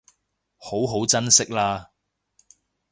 [0.57, 1.89] 好好珍惜喇